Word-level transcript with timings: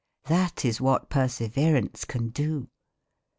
That 0.23 0.65
is 0.65 0.81
what 0.81 1.11
perseverance 1.11 2.05
can 2.05 2.29
do! 2.29 2.69